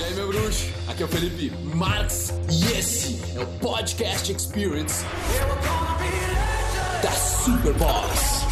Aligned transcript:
E 0.00 0.02
aí, 0.02 0.14
meu 0.14 0.28
bruxo? 0.28 0.66
Aqui 0.88 1.02
é 1.02 1.04
o 1.04 1.08
Felipe 1.08 1.50
Marx 1.76 2.32
e 2.50 2.78
esse 2.78 3.20
é 3.36 3.42
o 3.42 3.46
Podcast 3.58 4.32
Experience 4.32 5.04
da 7.02 7.10
Superboss. 7.10 8.46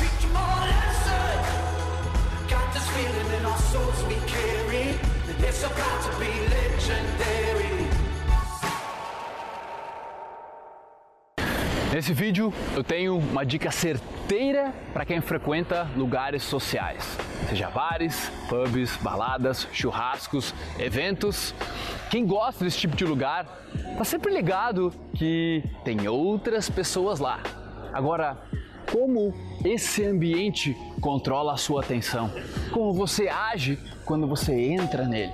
Nesse 11.94 12.12
vídeo 12.12 12.52
eu 12.76 12.84
tenho 12.84 13.16
uma 13.16 13.46
dica 13.46 13.70
certeira 13.70 14.74
para 14.92 15.06
quem 15.06 15.22
frequenta 15.22 15.88
lugares 15.96 16.42
sociais, 16.42 17.16
seja 17.48 17.70
bares, 17.70 18.30
pubs, 18.48 18.96
baladas, 18.96 19.68
churrascos, 19.72 20.54
eventos. 20.78 21.54
Quem 22.10 22.26
gosta 22.26 22.64
desse 22.64 22.78
tipo 22.78 22.96
de 22.96 23.04
lugar 23.04 23.46
tá 23.96 24.04
sempre 24.04 24.32
ligado 24.32 24.92
que 25.14 25.62
tem 25.84 26.08
outras 26.08 26.68
pessoas 26.70 27.20
lá. 27.20 27.40
Agora, 27.92 28.38
como 28.92 29.34
esse 29.64 30.04
ambiente 30.04 30.76
controla 31.00 31.54
a 31.54 31.56
sua 31.56 31.82
atenção? 31.82 32.30
Como 32.72 32.92
você 32.92 33.28
age 33.28 33.78
quando 34.04 34.26
você 34.26 34.52
entra 34.52 35.06
nele? 35.06 35.32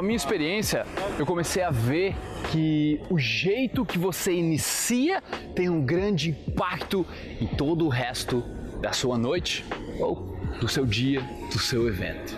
A 0.00 0.02
minha 0.02 0.16
experiência, 0.16 0.86
eu 1.18 1.26
comecei 1.26 1.62
a 1.62 1.70
ver 1.70 2.16
que 2.50 2.98
o 3.10 3.18
jeito 3.18 3.84
que 3.84 3.98
você 3.98 4.32
inicia 4.32 5.22
tem 5.54 5.68
um 5.68 5.84
grande 5.84 6.30
impacto 6.30 7.06
em 7.38 7.46
todo 7.46 7.84
o 7.84 7.90
resto 7.90 8.42
da 8.80 8.92
sua 8.92 9.18
noite 9.18 9.62
ou 9.98 10.38
do 10.58 10.66
seu 10.66 10.86
dia, 10.86 11.20
do 11.52 11.58
seu 11.58 11.86
evento. 11.86 12.34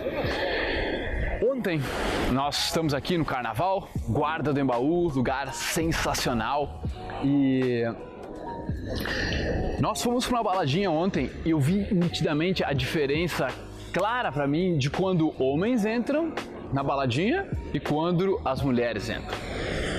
Ontem 1.41 1.79
nós 2.33 2.65
estamos 2.65 2.93
aqui 2.93 3.17
no 3.17 3.23
Carnaval, 3.23 3.87
Guarda 4.09 4.51
do 4.51 4.59
Embaú, 4.59 5.07
lugar 5.07 5.53
sensacional 5.53 6.83
e 7.23 7.83
nós 9.79 10.03
fomos 10.03 10.25
para 10.25 10.35
uma 10.35 10.43
baladinha 10.43 10.91
ontem 10.91 11.31
e 11.45 11.51
eu 11.51 11.61
vi 11.61 11.87
nitidamente 11.93 12.61
a 12.61 12.73
diferença 12.73 13.47
clara 13.93 14.33
para 14.33 14.45
mim 14.45 14.77
de 14.77 14.89
quando 14.89 15.33
homens 15.41 15.85
entram 15.85 16.33
na 16.73 16.83
baladinha 16.83 17.47
e 17.73 17.79
quando 17.79 18.41
as 18.43 18.61
mulheres 18.61 19.09
entram. 19.09 19.37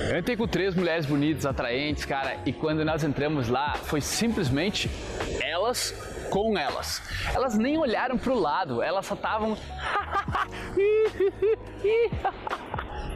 Eu 0.09 0.19
entrei 0.19 0.37
com 0.37 0.47
três 0.47 0.75
mulheres 0.75 1.05
bonitas, 1.05 1.45
atraentes, 1.45 2.05
cara, 2.05 2.37
e 2.45 2.53
quando 2.53 2.85
nós 2.85 3.03
entramos 3.03 3.49
lá 3.49 3.73
foi 3.75 4.01
simplesmente 4.01 4.89
elas 5.41 5.91
com 6.29 6.57
elas. 6.57 7.01
Elas 7.33 7.57
nem 7.57 7.77
olharam 7.77 8.17
pro 8.17 8.37
lado, 8.37 8.83
elas 8.83 9.05
só 9.05 9.15
estavam 9.15 9.57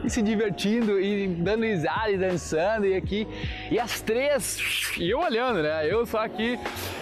e 0.04 0.10
se 0.10 0.22
divertindo 0.22 1.00
e 1.00 1.28
dando 1.28 1.64
risada 1.64 2.10
e 2.10 2.18
dançando 2.18 2.86
e 2.86 2.94
aqui. 2.94 3.26
E 3.70 3.78
as 3.78 4.00
três, 4.00 4.58
e 4.98 5.10
eu 5.10 5.20
olhando, 5.20 5.62
né? 5.62 5.86
Eu 5.90 6.04
só 6.06 6.18
aqui 6.18 6.58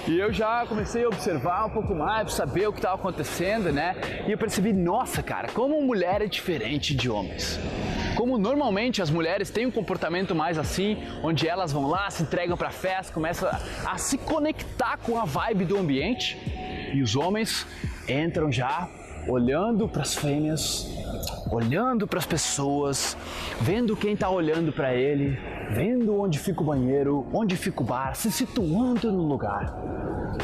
e 0.06 0.18
eu 0.18 0.32
já 0.32 0.66
comecei 0.66 1.04
a 1.04 1.08
observar 1.08 1.66
um 1.66 1.70
pouco 1.70 1.94
mais 1.94 2.32
saber 2.32 2.68
o 2.68 2.72
que 2.72 2.78
estava 2.78 2.96
acontecendo, 2.96 3.72
né? 3.72 3.96
E 4.26 4.32
eu 4.32 4.38
percebi, 4.38 4.72
nossa, 4.72 5.22
cara, 5.22 5.48
como 5.48 5.80
mulher 5.82 6.22
é 6.22 6.26
diferente 6.26 6.94
de 6.94 7.08
homens. 7.10 7.58
Como 8.16 8.36
normalmente 8.36 9.00
as 9.00 9.10
mulheres 9.10 9.48
têm 9.48 9.66
um 9.66 9.70
comportamento 9.70 10.34
mais 10.34 10.58
assim, 10.58 10.98
onde 11.22 11.46
elas 11.46 11.72
vão 11.72 11.86
lá, 11.86 12.10
se 12.10 12.22
entregam 12.22 12.56
para 12.56 12.70
festa, 12.70 13.12
começam 13.12 13.48
a, 13.48 13.92
a 13.92 13.98
se 13.98 14.18
conectar 14.18 14.96
com 14.98 15.18
a 15.18 15.24
vibe 15.24 15.64
do 15.64 15.78
ambiente, 15.78 16.36
e 16.92 17.00
os 17.00 17.14
homens 17.14 17.66
entram 18.08 18.50
já 18.50 18.88
olhando 19.28 19.88
para 19.88 20.02
as 20.02 20.14
fêmeas, 20.14 20.88
olhando 21.50 22.06
para 22.06 22.18
as 22.18 22.26
pessoas, 22.26 23.16
vendo 23.60 23.96
quem 23.96 24.14
está 24.14 24.28
olhando 24.28 24.72
para 24.72 24.94
ele, 24.94 25.38
vendo 25.70 26.18
onde 26.18 26.38
fica 26.38 26.60
o 26.60 26.64
banheiro, 26.64 27.26
onde 27.32 27.56
fica 27.56 27.82
o 27.82 27.84
bar, 27.84 28.14
se 28.14 28.30
situando 28.30 29.12
no 29.12 29.22
lugar. 29.22 29.74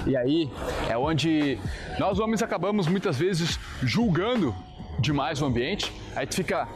E 0.06 0.16
aí 0.16 0.50
é 0.88 0.96
onde 0.96 1.58
nós 1.98 2.18
homens 2.18 2.42
acabamos 2.42 2.86
muitas 2.86 3.18
vezes 3.18 3.58
julgando 3.82 4.54
demais 4.98 5.40
o 5.40 5.46
ambiente. 5.46 5.92
Aí 6.14 6.26
tu 6.26 6.34
fica 6.34 6.68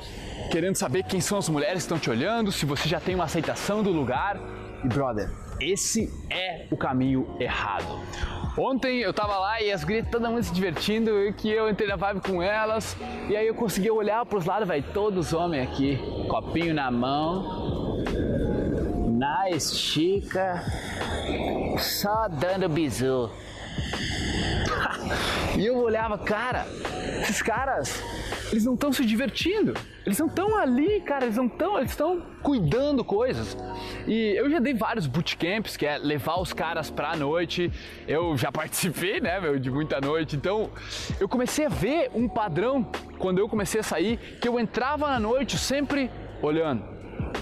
querendo 0.51 0.77
saber 0.77 1.05
quem 1.05 1.21
são 1.21 1.39
as 1.39 1.49
mulheres 1.49 1.75
que 1.75 1.93
estão 1.95 1.99
te 1.99 2.11
olhando, 2.11 2.51
se 2.53 2.65
você 2.65 2.89
já 2.89 3.01
tem 3.01 3.15
uma 3.15 3.25
aceitação 3.25 3.83
do 3.83 3.91
lugar. 3.91 4.39
E 4.85 4.89
brother, 4.89 5.31
esse 5.61 6.13
é 6.31 6.67
o 6.71 6.77
caminho 6.77 7.27
errado. 7.41 7.99
Ontem 8.59 8.99
eu 8.99 9.13
tava 9.13 9.39
lá 9.39 9.63
e 9.63 9.71
as 9.71 9.85
gurias 9.85 10.09
todo 10.11 10.29
mundo 10.29 10.43
se 10.43 10.53
divertindo 10.53 11.23
e 11.23 11.33
que 11.33 11.49
eu 11.49 11.71
entrei 11.71 11.87
na 11.87 11.95
vibe 11.95 12.21
com 12.21 12.43
elas 12.43 12.97
e 13.29 13.37
aí 13.37 13.47
eu 13.47 13.55
consegui 13.55 13.89
olhar 13.89 14.27
pros 14.27 14.45
lados, 14.45 14.67
vai 14.67 14.83
todos 14.83 15.33
homens 15.33 15.69
aqui, 15.69 15.97
copinho 16.29 16.75
na 16.75 16.91
mão, 16.91 18.03
na 19.17 19.49
estica, 19.51 20.65
só 21.79 22.27
dando 22.27 22.69
bizu. 22.69 23.31
e 25.57 25.65
eu 25.65 25.79
olhava, 25.79 26.19
cara, 26.19 26.67
esses 27.21 27.41
caras, 27.41 28.03
eles 28.51 28.65
não 28.65 28.75
estão 28.75 28.93
se 28.93 29.05
divertindo. 29.05 29.75
Eles 30.05 30.19
não 30.19 30.27
estão 30.27 30.57
ali, 30.57 31.01
cara, 31.01 31.27
eles 31.27 31.37
não 31.37 31.47
estão, 31.47 31.79
eles 31.79 31.91
estão 31.91 32.23
cuidando 32.43 33.05
coisas. 33.05 33.57
E 34.07 34.35
eu 34.37 34.49
já 34.51 34.59
dei 34.59 34.75
vários 34.75 35.07
bootcamps, 35.07 35.77
que 35.77 35.85
é 35.85 35.99
levar 35.99 36.41
os 36.41 36.53
caras 36.53 36.91
pra 36.91 37.15
noite. 37.15 37.71
Eu 38.07 38.37
já 38.37 38.51
participei, 38.53 39.21
né, 39.21 39.41
meu, 39.41 39.59
de 39.59 39.71
muita 39.71 40.01
noite. 40.01 40.37
Então, 40.37 40.71
eu 41.21 41.29
comecei 41.29 41.67
a 41.67 41.69
ver 41.69 42.11
um 42.15 42.29
padrão 42.29 42.87
quando 43.19 43.39
eu 43.39 43.49
comecei 43.49 43.81
a 43.81 43.85
sair, 43.85 44.19
que 44.41 44.49
eu 44.49 44.59
entrava 44.59 45.09
na 45.09 45.21
noite 45.21 45.59
sempre 45.59 46.11
olhando, 46.41 46.83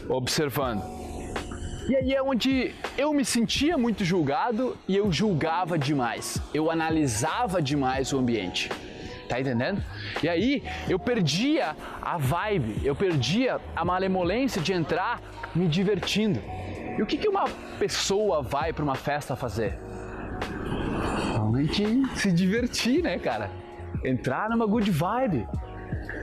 observando. 0.09 0.83
E 1.88 1.94
aí 1.94 2.15
é 2.15 2.21
onde 2.21 2.75
eu 2.99 3.12
me 3.15 3.25
sentia 3.25 3.78
muito 3.78 4.05
julgado 4.05 4.77
e 4.88 4.97
eu 4.97 5.12
julgava 5.12 5.78
demais. 5.78 6.43
Eu 6.53 6.69
analisava 6.69 7.62
demais 7.62 8.12
o 8.12 8.19
ambiente. 8.19 8.69
Tá 9.28 9.41
entendendo? 9.41 9.82
E 10.22 10.28
aí 10.28 10.62
eu 10.88 10.98
perdia 10.98 11.76
a 12.00 12.16
vibe, 12.16 12.81
eu 12.84 12.94
perdia 12.94 13.60
a 13.75 13.84
malemolência 13.84 14.62
de 14.62 14.72
entrar 14.72 15.20
me 15.54 15.66
divertindo. 15.66 16.41
E 16.98 17.03
o 17.03 17.06
que, 17.06 17.19
que 17.19 17.28
uma 17.28 17.44
pessoa 17.78 18.42
vai 18.42 18.72
para 18.72 18.84
uma 18.84 18.94
festa 18.94 19.37
fazer? 19.37 19.78
Realmente 21.32 21.84
se 22.14 22.32
divertir, 22.32 23.03
né, 23.03 23.19
cara? 23.19 23.50
Entrar 24.04 24.48
numa 24.48 24.66
good 24.66 24.91
vibe. 24.91 25.47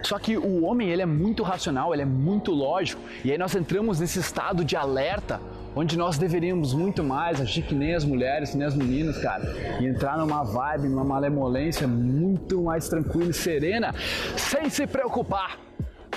Só 0.01 0.17
que 0.19 0.37
o 0.37 0.63
homem 0.63 0.89
ele 0.89 1.01
é 1.01 1.05
muito 1.05 1.43
racional, 1.43 1.93
ele 1.93 2.01
é 2.01 2.05
muito 2.05 2.51
lógico. 2.51 3.01
E 3.23 3.31
aí 3.31 3.37
nós 3.37 3.55
entramos 3.55 3.99
nesse 3.99 4.19
estado 4.19 4.63
de 4.63 4.75
alerta 4.75 5.39
onde 5.75 5.97
nós 5.97 6.17
deveríamos 6.17 6.73
muito 6.73 7.03
mais 7.03 7.41
agir 7.41 7.63
que 7.63 7.73
nem 7.73 7.95
as 7.95 8.05
mulheres, 8.05 8.51
que 8.51 8.57
nem 8.57 8.67
as 8.67 8.75
meninas, 8.75 9.17
cara, 9.17 9.43
e 9.79 9.85
entrar 9.85 10.17
numa 10.17 10.43
vibe, 10.43 10.89
numa 10.89 11.03
malemolência 11.03 11.87
muito 11.87 12.61
mais 12.61 12.87
tranquila 12.87 13.31
e 13.31 13.33
serena, 13.33 13.93
sem 14.37 14.69
se 14.69 14.85
preocupar. 14.85 15.57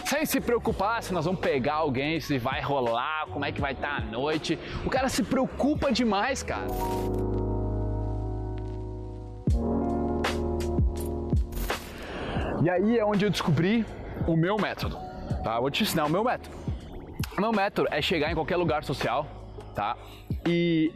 Sem 0.05 0.25
se 0.25 0.41
preocupar 0.41 1.03
se 1.03 1.13
nós 1.13 1.25
vamos 1.25 1.41
pegar 1.41 1.75
alguém, 1.75 2.21
se 2.21 2.39
vai 2.39 2.61
rolar, 2.61 3.27
como 3.33 3.45
é 3.45 3.51
que 3.51 3.61
vai 3.61 3.73
estar 3.73 3.97
a 3.97 4.01
noite. 4.01 4.57
O 4.85 4.91
cara 4.91 5.09
se 5.09 5.23
preocupa 5.23 5.91
demais, 5.91 6.45
cara. 6.45 6.67
E 12.63 12.71
aí 12.71 12.99
é 12.99 13.05
onde 13.05 13.25
eu 13.25 13.31
descobri 13.31 13.85
o 14.27 14.37
meu 14.37 14.57
método, 14.57 14.97
tá? 15.43 15.59
vou 15.59 15.71
te 15.71 15.83
ensinar 15.83 16.05
o 16.05 16.11
meu 16.11 16.23
método. 16.23 16.57
O 17.37 17.41
meu 17.41 17.53
método 17.53 17.89
é 17.91 18.01
chegar 18.01 18.31
em 18.31 18.35
qualquer 18.35 18.57
lugar 18.57 18.83
social, 18.83 19.27
tá? 19.77 19.97
E 20.47 20.91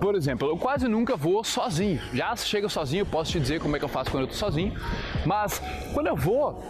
por 0.00 0.14
exemplo, 0.14 0.48
eu 0.48 0.56
quase 0.56 0.86
nunca 0.86 1.16
vou 1.16 1.42
sozinho. 1.42 2.00
Já 2.12 2.36
chego 2.36 2.68
sozinho, 2.68 3.04
posso 3.04 3.32
te 3.32 3.40
dizer 3.40 3.60
como 3.60 3.74
é 3.74 3.78
que 3.78 3.84
eu 3.84 3.88
faço 3.88 4.10
quando 4.10 4.24
eu 4.24 4.28
tô 4.28 4.34
sozinho, 4.34 4.72
mas 5.26 5.60
quando 5.92 6.06
eu 6.06 6.14
vou, 6.14 6.62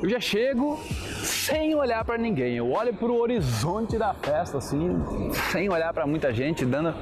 eu 0.00 0.08
já 0.08 0.20
chego 0.20 0.78
sem 1.22 1.74
olhar 1.74 2.04
para 2.04 2.16
ninguém. 2.16 2.54
Eu 2.54 2.70
olho 2.70 2.94
para 2.94 3.08
o 3.08 3.18
horizonte 3.18 3.98
da 3.98 4.14
festa 4.14 4.58
assim, 4.58 5.02
sem 5.50 5.68
olhar 5.68 5.92
para 5.92 6.06
muita 6.06 6.32
gente, 6.32 6.64
dando 6.64 6.94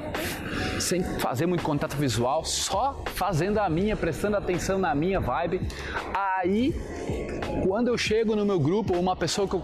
sem 0.79 1.03
fazer 1.03 1.45
muito 1.45 1.63
contato 1.63 1.95
visual, 1.95 2.43
só 2.43 3.03
fazendo 3.13 3.59
a 3.59 3.69
minha, 3.69 3.95
prestando 3.95 4.37
atenção 4.37 4.77
na 4.77 4.95
minha 4.95 5.19
vibe. 5.19 5.61
Aí, 6.13 6.73
quando 7.67 7.89
eu 7.89 7.97
chego 7.97 8.35
no 8.35 8.45
meu 8.45 8.59
grupo, 8.59 8.97
uma 8.97 9.15
pessoa 9.15 9.47
que 9.47 9.55
eu 9.55 9.61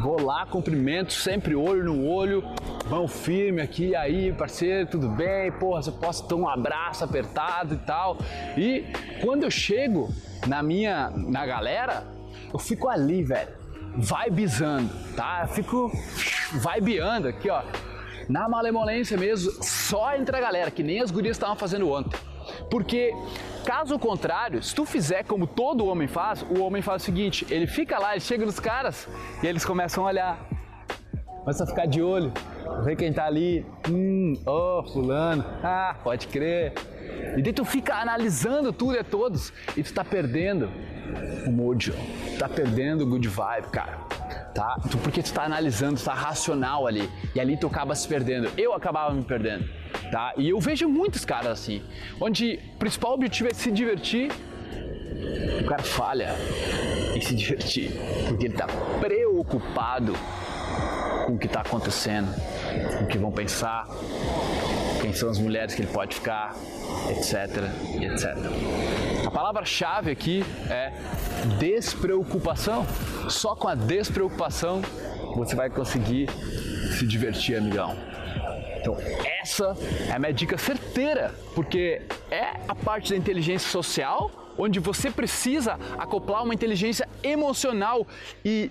vou 0.00 0.20
lá, 0.20 0.46
cumprimento, 0.46 1.12
sempre 1.12 1.54
olho 1.54 1.84
no 1.84 2.06
olho, 2.06 2.44
mão 2.88 3.06
firme 3.06 3.60
aqui, 3.60 3.94
aí, 3.94 4.32
parceiro, 4.32 4.90
tudo 4.90 5.08
bem? 5.08 5.50
Porra, 5.52 5.82
você 5.82 5.90
posso 5.92 6.28
dar 6.28 6.36
um 6.36 6.48
abraço 6.48 7.04
apertado 7.04 7.74
e 7.74 7.78
tal. 7.78 8.18
E 8.56 8.84
quando 9.20 9.44
eu 9.44 9.50
chego 9.50 10.12
na 10.46 10.62
minha, 10.62 11.10
na 11.10 11.46
galera, 11.46 12.04
eu 12.52 12.58
fico 12.58 12.88
ali, 12.88 13.22
velho, 13.22 13.52
vibezando, 13.96 14.90
tá? 15.16 15.40
Eu 15.42 15.48
fico 15.48 15.90
vibeando 16.52 17.28
aqui, 17.28 17.48
ó, 17.48 17.62
na 18.28 18.48
malemolência 18.48 19.16
mesmo, 19.16 19.50
só 19.62 20.16
entre 20.16 20.36
a 20.36 20.40
galera, 20.40 20.70
que 20.70 20.82
nem 20.82 21.00
as 21.00 21.10
gurias 21.10 21.36
estavam 21.36 21.56
fazendo 21.56 21.90
ontem. 21.90 22.18
Porque 22.74 23.14
caso 23.64 23.96
contrário, 24.00 24.60
se 24.60 24.74
tu 24.74 24.84
fizer 24.84 25.22
como 25.22 25.46
todo 25.46 25.86
homem 25.86 26.08
faz, 26.08 26.42
o 26.42 26.60
homem 26.60 26.82
faz 26.82 27.02
o 27.02 27.04
seguinte, 27.04 27.46
ele 27.48 27.68
fica 27.68 28.00
lá, 28.00 28.14
ele 28.14 28.20
chega 28.20 28.44
nos 28.44 28.58
caras 28.58 29.08
e 29.40 29.46
eles 29.46 29.64
começam 29.64 30.02
a 30.02 30.08
olhar. 30.08 30.48
Começa 31.38 31.62
a 31.62 31.66
ficar 31.68 31.86
de 31.86 32.02
olho, 32.02 32.32
ver 32.82 32.96
quem 32.96 33.12
tá 33.12 33.26
ali. 33.26 33.64
Hum, 33.88 34.32
oh, 34.44 34.82
fulano. 34.92 35.44
Ah, 35.62 35.94
pode 36.02 36.26
crer. 36.26 36.72
E 37.36 37.42
daí 37.42 37.52
tu 37.52 37.64
fica 37.64 37.94
analisando 37.94 38.72
tudo 38.72 38.96
e 38.96 39.04
todos 39.04 39.52
e 39.76 39.82
tu 39.84 39.94
tá 39.94 40.04
perdendo 40.04 40.68
o 41.46 41.52
mojo, 41.52 41.94
tá 42.40 42.48
perdendo 42.48 43.04
o 43.04 43.06
good 43.06 43.28
vibe, 43.28 43.68
cara. 43.70 43.98
Tá? 44.52 44.80
Tu, 44.90 44.98
porque 44.98 45.22
tu 45.22 45.32
tá 45.32 45.44
analisando, 45.44 46.00
tu 46.00 46.04
tá 46.04 46.14
racional 46.14 46.88
ali. 46.88 47.08
E 47.36 47.40
ali 47.40 47.56
tu 47.56 47.68
acaba 47.68 47.94
se 47.94 48.08
perdendo. 48.08 48.50
Eu 48.58 48.74
acabava 48.74 49.14
me 49.14 49.22
perdendo. 49.22 49.64
Tá? 50.10 50.32
E 50.36 50.50
eu 50.50 50.60
vejo 50.60 50.88
muitos 50.88 51.24
caras 51.24 51.52
assim, 51.52 51.82
onde 52.20 52.60
o 52.74 52.78
principal 52.78 53.14
objetivo 53.14 53.50
é 53.50 53.54
se 53.54 53.70
divertir, 53.70 54.30
o 55.60 55.64
cara 55.64 55.82
falha 55.82 56.34
em 57.14 57.20
se 57.20 57.34
divertir, 57.34 57.90
porque 58.28 58.46
ele 58.46 58.54
tá 58.54 58.66
preocupado 59.00 60.14
com 61.26 61.34
o 61.34 61.38
que 61.38 61.46
está 61.46 61.60
acontecendo, 61.60 62.32
com 62.98 63.04
o 63.04 63.06
que 63.06 63.18
vão 63.18 63.32
pensar, 63.32 63.88
quem 65.00 65.12
são 65.12 65.28
as 65.28 65.38
mulheres 65.38 65.74
que 65.74 65.82
ele 65.82 65.90
pode 65.90 66.14
ficar, 66.14 66.54
etc, 67.10 67.64
etc. 68.00 68.36
A 69.26 69.30
palavra-chave 69.30 70.10
aqui 70.10 70.44
é 70.70 70.92
despreocupação. 71.58 72.86
Só 73.28 73.54
com 73.54 73.68
a 73.68 73.74
despreocupação 73.74 74.82
você 75.36 75.54
vai 75.54 75.68
conseguir 75.68 76.28
se 76.98 77.06
divertir, 77.06 77.56
amigão. 77.56 77.96
Então, 78.84 78.98
essa 79.40 79.74
é 80.10 80.12
a 80.12 80.18
minha 80.18 80.32
dica 80.32 80.58
certeira, 80.58 81.34
porque 81.54 82.02
é 82.30 82.50
a 82.68 82.74
parte 82.74 83.12
da 83.12 83.16
inteligência 83.16 83.70
social 83.70 84.30
onde 84.58 84.78
você 84.78 85.10
precisa 85.10 85.78
acoplar 85.96 86.44
uma 86.44 86.52
inteligência 86.52 87.08
emocional 87.22 88.06
e 88.44 88.70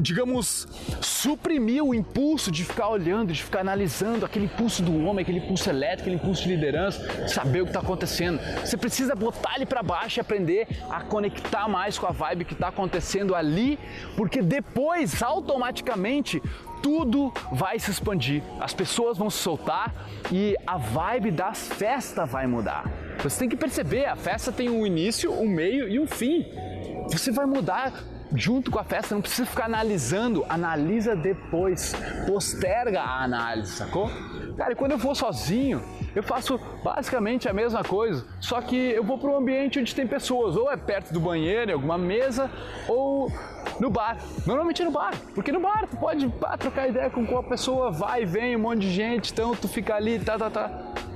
digamos, 0.00 0.66
suprimir 1.00 1.82
o 1.82 1.94
impulso 1.94 2.50
de 2.50 2.64
ficar 2.64 2.88
olhando, 2.88 3.32
de 3.32 3.42
ficar 3.42 3.60
analisando 3.60 4.24
aquele 4.24 4.46
impulso 4.46 4.82
do 4.82 5.04
homem, 5.04 5.22
aquele 5.22 5.38
impulso 5.38 5.68
elétrico, 5.68 6.02
aquele 6.02 6.16
impulso 6.16 6.42
de 6.42 6.54
liderança, 6.54 7.28
saber 7.28 7.62
o 7.62 7.64
que 7.64 7.70
está 7.70 7.80
acontecendo. 7.80 8.40
Você 8.60 8.76
precisa 8.76 9.14
botar 9.14 9.56
ele 9.56 9.66
para 9.66 9.82
baixo 9.82 10.18
e 10.18 10.20
aprender 10.20 10.66
a 10.90 11.00
conectar 11.00 11.68
mais 11.68 11.98
com 11.98 12.06
a 12.06 12.10
vibe 12.10 12.44
que 12.44 12.54
está 12.54 12.68
acontecendo 12.68 13.34
ali, 13.34 13.78
porque 14.16 14.42
depois, 14.42 15.22
automaticamente, 15.22 16.42
tudo 16.82 17.32
vai 17.50 17.78
se 17.78 17.90
expandir, 17.90 18.42
as 18.60 18.72
pessoas 18.72 19.18
vão 19.18 19.30
se 19.30 19.38
soltar 19.38 19.94
e 20.30 20.54
a 20.66 20.76
vibe 20.76 21.30
das 21.30 21.68
festas 21.68 22.30
vai 22.30 22.46
mudar. 22.46 22.84
Você 23.22 23.40
tem 23.40 23.48
que 23.48 23.56
perceber, 23.56 24.04
a 24.04 24.14
festa 24.14 24.52
tem 24.52 24.68
um 24.68 24.86
início, 24.86 25.32
um 25.32 25.48
meio 25.48 25.88
e 25.88 25.98
um 25.98 26.06
fim. 26.06 26.46
Você 27.10 27.30
vai 27.30 27.46
mudar 27.46 27.92
junto 28.34 28.70
com 28.70 28.78
a 28.78 28.84
festa, 28.84 29.14
não 29.14 29.22
precisa 29.22 29.46
ficar 29.46 29.66
analisando, 29.66 30.44
analisa 30.48 31.14
depois, 31.14 31.94
posterga 32.26 33.00
a 33.00 33.24
análise, 33.24 33.72
sacou? 33.72 34.10
Cara, 34.56 34.72
e 34.72 34.74
quando 34.74 34.92
eu 34.92 34.98
vou 34.98 35.14
sozinho, 35.14 35.82
eu 36.14 36.22
faço 36.22 36.58
basicamente 36.82 37.48
a 37.48 37.52
mesma 37.52 37.84
coisa, 37.84 38.26
só 38.40 38.60
que 38.60 38.76
eu 38.76 39.04
vou 39.04 39.18
para 39.18 39.30
um 39.30 39.36
ambiente 39.36 39.78
onde 39.78 39.94
tem 39.94 40.06
pessoas, 40.06 40.56
ou 40.56 40.70
é 40.70 40.76
perto 40.76 41.12
do 41.12 41.20
banheiro, 41.20 41.70
em 41.70 41.74
alguma 41.74 41.98
mesa, 41.98 42.50
ou 42.88 43.30
no 43.78 43.90
bar. 43.90 44.16
Normalmente 44.46 44.82
no 44.82 44.90
bar, 44.90 45.12
porque 45.34 45.52
no 45.52 45.60
bar 45.60 45.86
tu 45.88 45.96
pode 45.96 46.28
pá, 46.28 46.56
trocar 46.56 46.88
ideia 46.88 47.10
com 47.10 47.36
a 47.36 47.42
pessoa, 47.42 47.90
vai 47.90 48.22
e 48.22 48.26
vem 48.26 48.56
um 48.56 48.60
monte 48.60 48.80
de 48.80 48.90
gente, 48.90 49.32
então 49.32 49.54
tu 49.54 49.68
fica 49.68 49.94
ali, 49.94 50.18
tá, 50.18 50.38
tá, 50.38 50.50
tá. 50.50 50.70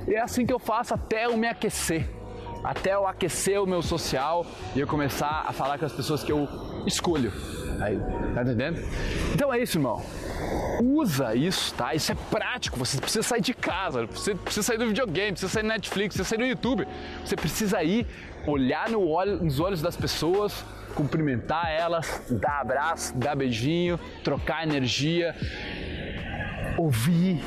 E 0.06 0.14
é 0.14 0.20
assim 0.20 0.44
que 0.44 0.52
eu 0.52 0.58
faço 0.58 0.94
até 0.94 1.26
eu 1.26 1.36
me 1.36 1.46
aquecer 1.46 2.19
até 2.62 2.94
eu 2.94 3.06
aquecer 3.06 3.62
o 3.62 3.66
meu 3.66 3.82
social 3.82 4.46
e 4.74 4.80
eu 4.80 4.86
começar 4.86 5.44
a 5.46 5.52
falar 5.52 5.78
com 5.78 5.84
as 5.84 5.92
pessoas 5.92 6.22
que 6.22 6.32
eu 6.32 6.48
escolho. 6.86 7.32
Aí, 7.80 7.98
tá 8.34 8.42
entendendo? 8.42 8.80
Então 9.32 9.52
é 9.52 9.58
isso, 9.58 9.78
irmão. 9.78 10.02
Usa 10.82 11.34
isso, 11.34 11.74
tá? 11.74 11.94
Isso 11.94 12.12
é 12.12 12.14
prático. 12.30 12.78
Você 12.78 13.00
precisa 13.00 13.22
sair 13.22 13.40
de 13.40 13.54
casa, 13.54 14.06
você 14.06 14.34
precisa 14.34 14.66
sair 14.66 14.78
do 14.78 14.86
videogame, 14.86 15.32
precisa 15.32 15.52
sair 15.52 15.62
do 15.62 15.68
Netflix, 15.68 16.14
precisa 16.14 16.28
sair 16.28 16.38
do 16.38 16.46
YouTube. 16.46 16.86
Você 17.24 17.36
precisa 17.36 17.82
ir 17.82 18.06
olhar 18.46 18.88
no 18.88 19.06
olho, 19.06 19.42
nos 19.42 19.60
olhos 19.60 19.82
das 19.82 19.96
pessoas, 19.96 20.64
cumprimentar 20.94 21.70
elas, 21.70 22.22
dar 22.30 22.60
abraço, 22.60 23.16
dar 23.16 23.36
beijinho, 23.36 23.98
trocar 24.24 24.62
energia, 24.62 25.34
ouvir, 26.76 27.42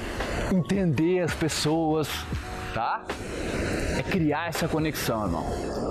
entender 0.52 1.22
as 1.22 1.34
pessoas, 1.34 2.10
tá? 2.74 3.04
É 4.06 4.12
criar 4.12 4.50
essa 4.50 4.68
conexão, 4.68 5.26
irmão. 5.26 5.46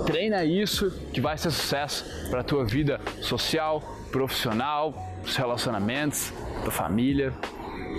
Treina 0.05 0.43
isso 0.43 0.91
que 1.13 1.21
vai 1.21 1.37
ser 1.37 1.51
sucesso 1.51 2.05
para 2.29 2.41
a 2.41 2.43
tua 2.43 2.65
vida 2.65 2.99
social, 3.21 3.81
profissional, 4.11 4.93
os 5.23 5.35
relacionamentos, 5.35 6.31
tua 6.61 6.71
família. 6.71 7.33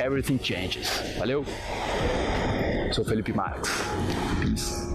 Everything 0.01 0.39
changes. 0.43 1.17
Valeu? 1.19 1.45
Sou 2.93 3.05
Felipe 3.05 3.33
Marques. 3.33 3.71
Peace. 4.41 4.95